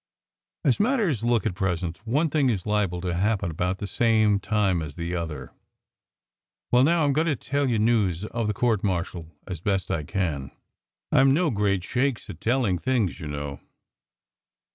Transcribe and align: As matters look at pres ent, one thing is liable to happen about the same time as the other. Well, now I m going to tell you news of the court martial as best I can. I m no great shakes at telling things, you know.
As 0.65 0.79
matters 0.79 1.21
look 1.23 1.45
at 1.45 1.53
pres 1.53 1.83
ent, 1.83 2.01
one 2.07 2.31
thing 2.31 2.49
is 2.49 2.65
liable 2.65 3.01
to 3.01 3.13
happen 3.13 3.51
about 3.51 3.77
the 3.77 3.85
same 3.85 4.39
time 4.39 4.81
as 4.81 4.95
the 4.95 5.13
other. 5.13 5.51
Well, 6.71 6.83
now 6.83 7.03
I 7.03 7.05
m 7.05 7.13
going 7.13 7.27
to 7.27 7.35
tell 7.35 7.69
you 7.69 7.77
news 7.77 8.25
of 8.25 8.47
the 8.47 8.53
court 8.55 8.83
martial 8.83 9.27
as 9.45 9.59
best 9.59 9.91
I 9.91 10.01
can. 10.01 10.49
I 11.11 11.19
m 11.19 11.35
no 11.35 11.51
great 11.51 11.83
shakes 11.83 12.27
at 12.31 12.41
telling 12.41 12.79
things, 12.79 13.19
you 13.19 13.27
know. 13.27 13.59